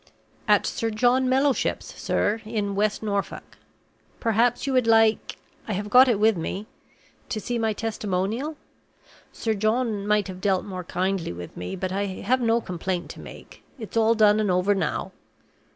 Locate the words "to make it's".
13.11-13.95